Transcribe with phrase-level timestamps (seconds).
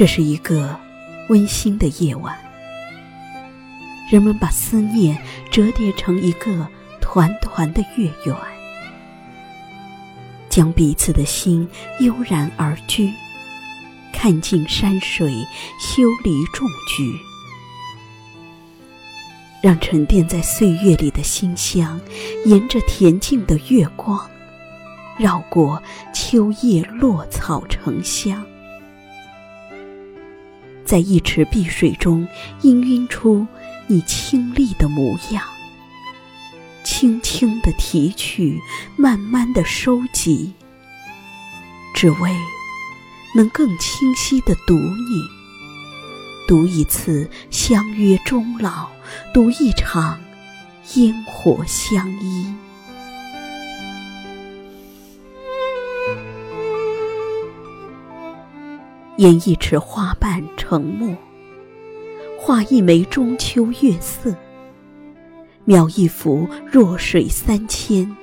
[0.00, 0.74] 这是一个
[1.28, 2.34] 温馨的夜晚，
[4.10, 6.66] 人们把思念折叠成一个
[7.02, 8.34] 团团的月圆，
[10.48, 11.68] 将彼此的心
[11.98, 13.12] 悠然而居，
[14.10, 15.46] 看尽山水，
[15.78, 17.14] 修篱种菊，
[19.60, 22.00] 让沉淀在岁月里的馨香，
[22.46, 24.18] 沿着恬静的月光，
[25.18, 25.82] 绕过
[26.14, 28.42] 秋叶落草成香。
[30.90, 32.26] 在一池碧水中
[32.62, 33.46] 氤氲出
[33.86, 35.44] 你清丽的模样，
[36.82, 38.60] 轻轻的提取，
[38.96, 40.52] 慢慢的收集，
[41.94, 42.34] 只为
[43.36, 45.28] 能更清晰的读你，
[46.48, 48.88] 读一次相约终老，
[49.32, 50.18] 读一场
[50.94, 52.52] 烟火相依。
[59.18, 60.29] 演一池花瓣
[60.70, 61.16] 成墨，
[62.38, 64.32] 画一枚中秋月色；
[65.64, 68.16] 描一幅弱水三千，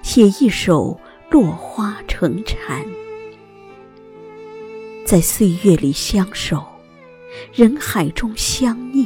[0.00, 2.86] 写一首落花成禅。
[5.04, 6.64] 在岁月里相守，
[7.52, 9.04] 人海中相念，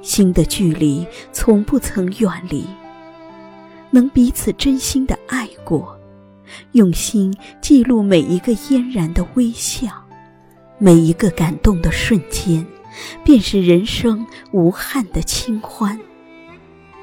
[0.00, 2.64] 心的距离从不曾远离，
[3.90, 5.94] 能彼此真心的爱过。
[6.72, 9.88] 用心记录每一个嫣然的微笑，
[10.84, 12.66] 每一个感动的瞬间，
[13.24, 15.96] 便是人生无憾的清欢。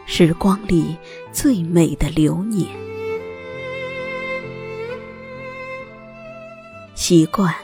[0.06, 0.98] 时光里
[1.32, 2.68] 最美的流年，
[6.94, 7.56] 习惯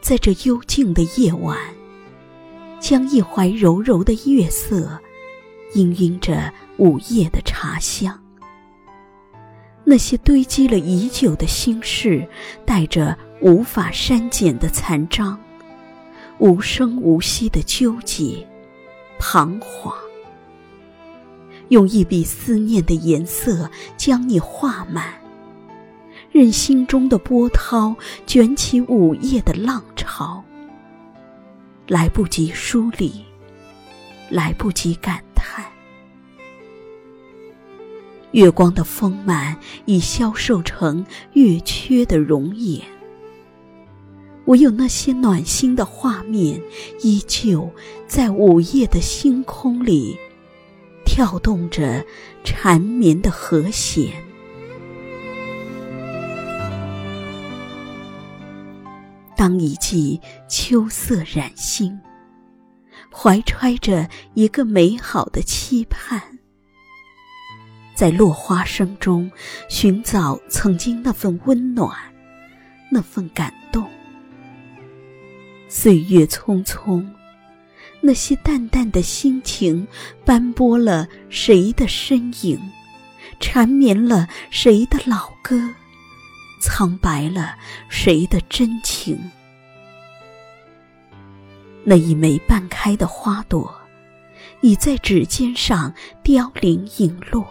[0.00, 1.58] 在这幽静的夜晚，
[2.78, 5.00] 将一怀柔柔的月色，
[5.74, 8.16] 氤氲着午夜的茶香。
[9.82, 12.24] 那些堆积了已久的心事，
[12.64, 15.38] 带着无法删减的残章，
[16.38, 18.46] 无声无息的纠结、
[19.18, 19.94] 彷徨。
[21.68, 25.14] 用一笔思念的颜色将你画满，
[26.30, 27.96] 任心中的波涛
[28.26, 30.44] 卷起午夜的浪潮。
[31.86, 33.24] 来不及梳理，
[34.28, 35.64] 来不及感叹。
[38.32, 39.56] 月光的丰满
[39.86, 42.80] 已消瘦成月缺的容颜，
[44.50, 46.60] 唯有那些暖心的画面，
[47.02, 47.72] 依旧
[48.08, 50.18] 在午夜的星空里
[51.04, 52.04] 跳动着
[52.42, 54.10] 缠绵的和弦。
[59.36, 61.96] 当一季秋色染心，
[63.08, 66.20] 怀揣着一个美好的期盼。
[67.94, 69.30] 在落花声中，
[69.68, 71.96] 寻找曾经那份温暖，
[72.90, 73.88] 那份感动。
[75.72, 77.06] 岁月匆匆，
[78.00, 79.86] 那些淡淡的心情，
[80.24, 82.60] 斑驳了谁的身影，
[83.38, 85.56] 缠绵了谁的老歌，
[86.60, 87.54] 苍白了
[87.88, 89.16] 谁的真情。
[91.84, 93.72] 那一枚半开的花朵，
[94.62, 95.94] 已在指尖上
[96.24, 97.46] 凋零影落。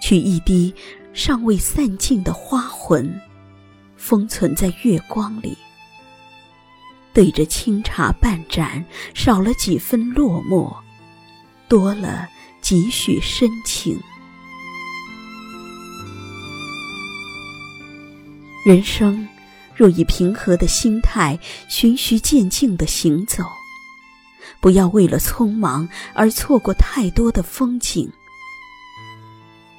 [0.00, 0.72] 取一滴
[1.12, 3.20] 尚未散尽的花魂，
[3.96, 5.56] 封存在月光里。
[7.14, 10.74] 对着清茶半盏，少了几分落寞，
[11.68, 12.28] 多了
[12.60, 13.98] 几许深情。
[18.66, 19.28] 人生
[19.76, 21.38] 若以平和的心态，
[21.68, 23.44] 循序渐进的行走，
[24.60, 28.10] 不要为了匆忙而错过太多的风景。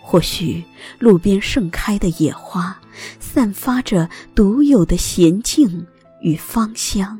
[0.01, 0.63] 或许
[0.99, 2.79] 路边盛开的野花，
[3.19, 5.83] 散发着独有的娴静
[6.21, 7.19] 与芳香；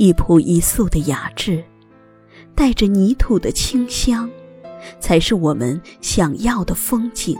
[0.00, 1.62] 一朴一素的雅致，
[2.54, 4.30] 带着泥土的清香，
[4.98, 7.36] 才是我们想要的风景。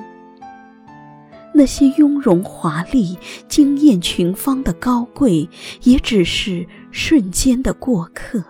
[1.55, 3.17] 那些雍容华丽、
[3.49, 5.49] 惊艳群芳的高贵，
[5.85, 8.45] 也只是瞬间的过客。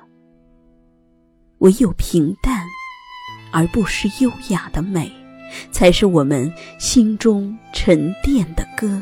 [1.59, 2.65] 唯有平淡，
[3.53, 5.09] 而不失优雅的美。
[5.71, 9.01] 才是我们心中沉淀的歌。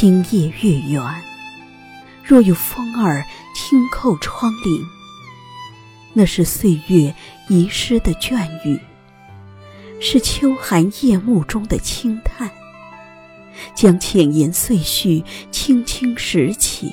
[0.00, 1.02] 今夜月圆，
[2.22, 4.86] 若有风儿轻叩窗棂，
[6.12, 7.12] 那是岁月
[7.48, 8.80] 遗失的眷语，
[10.00, 12.48] 是秋寒夜幕中的轻叹，
[13.74, 16.92] 将浅言碎絮轻轻拾起。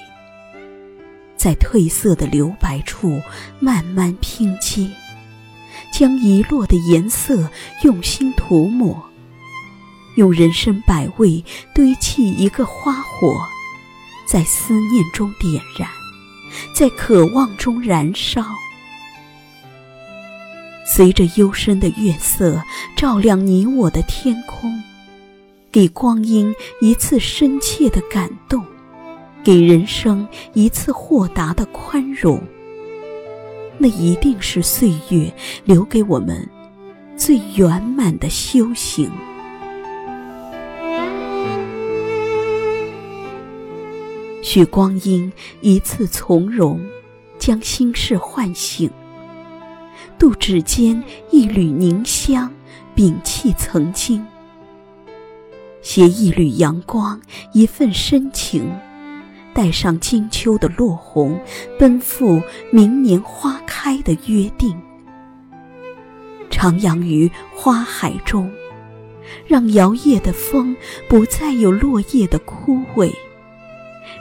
[1.38, 3.22] 在褪色的留白处
[3.60, 4.90] 慢慢拼接，
[5.94, 7.52] 将遗落的颜色
[7.84, 9.00] 用心涂抹，
[10.16, 13.46] 用人生百味堆砌一个花火，
[14.26, 15.90] 在思念中点燃，
[16.74, 18.44] 在渴望中燃烧。
[20.86, 22.62] 随着幽深的月色
[22.96, 24.72] 照亮你我的天空，
[25.72, 28.64] 给光阴一次深切的感动，
[29.44, 32.42] 给人生一次豁达的宽容。
[33.78, 35.30] 那一定是岁月
[35.66, 36.48] 留给我们
[37.18, 39.12] 最圆满的修行。
[44.46, 46.80] 许光阴一次从容，
[47.40, 48.88] 将心事唤醒；
[50.20, 52.54] 渡指间一缕凝香，
[52.96, 54.22] 摒弃曾经；
[55.82, 57.20] 携一缕阳光，
[57.54, 58.72] 一份深情。
[59.52, 61.42] 带上金秋的落红，
[61.80, 62.40] 奔赴
[62.70, 64.80] 明年花开的约定。
[66.52, 68.52] 徜徉于花海中，
[69.48, 70.76] 让摇曳的风
[71.10, 73.12] 不再有落叶的枯萎，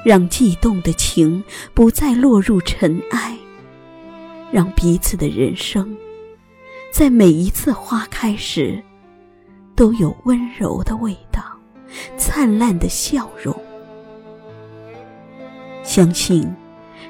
[0.05, 1.43] 让悸动的情
[1.73, 3.37] 不再落入尘埃，
[4.51, 5.97] 让彼此的人生，
[6.93, 8.83] 在每一次花开时，
[9.75, 11.43] 都有温柔的味道，
[12.17, 13.55] 灿烂的笑容。
[15.83, 16.51] 相信，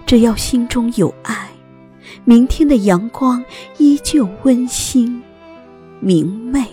[0.05, 1.49] 只要心中有爱，
[2.25, 3.45] 明天的阳光
[3.79, 5.23] 依旧温馨
[6.01, 6.65] 明媚。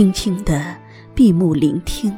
[0.00, 0.78] 轻轻的
[1.14, 2.16] 闭目聆听，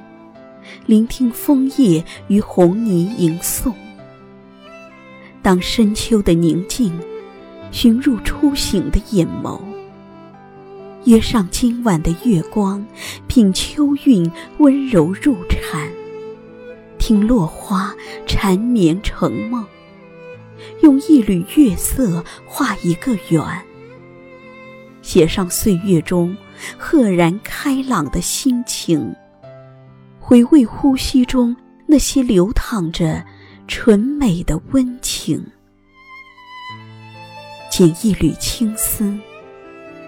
[0.87, 3.73] 聆听枫叶与红泥吟诵。
[5.43, 6.96] 当深秋的宁静
[7.73, 9.61] 寻入初醒的眼眸。
[11.06, 12.87] 约上今晚的月光，
[13.26, 15.90] 品秋韵温柔入禅，
[17.00, 17.93] 听落花
[18.28, 19.67] 缠绵成梦，
[20.82, 23.43] 用一缕月色画一个圆，
[25.02, 26.37] 写上岁月中
[26.78, 29.14] 赫然开朗的心情，
[30.19, 31.56] 回味呼吸中
[31.87, 33.25] 那些流淌着
[33.66, 35.44] 纯美的温情，
[37.70, 39.19] 剪一缕青丝。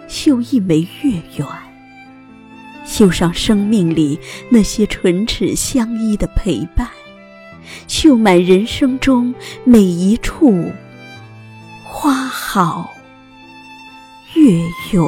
[0.07, 1.47] 绣一枚月圆，
[2.85, 4.21] 绣上生命里
[4.51, 6.87] 那些唇齿相依的陪伴，
[7.89, 10.71] 绣满人生中每一处
[11.85, 12.93] 花好
[14.35, 14.61] 月
[14.93, 15.05] 圆。